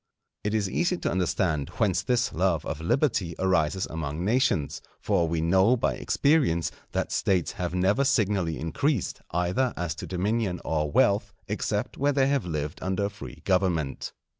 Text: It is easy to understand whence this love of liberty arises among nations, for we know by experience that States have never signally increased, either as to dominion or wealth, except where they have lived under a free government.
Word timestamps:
It 0.43 0.55
is 0.55 0.67
easy 0.67 0.97
to 0.97 1.11
understand 1.11 1.69
whence 1.77 2.01
this 2.01 2.33
love 2.33 2.65
of 2.65 2.81
liberty 2.81 3.35
arises 3.37 3.85
among 3.85 4.25
nations, 4.25 4.81
for 4.99 5.27
we 5.27 5.41
know 5.41 5.77
by 5.77 5.93
experience 5.93 6.71
that 6.93 7.11
States 7.11 7.51
have 7.51 7.75
never 7.75 8.03
signally 8.03 8.57
increased, 8.57 9.21
either 9.29 9.75
as 9.77 9.93
to 9.97 10.07
dominion 10.07 10.59
or 10.65 10.89
wealth, 10.91 11.35
except 11.47 11.99
where 11.99 12.13
they 12.13 12.25
have 12.25 12.47
lived 12.47 12.81
under 12.81 13.05
a 13.05 13.09
free 13.11 13.43
government. 13.45 14.11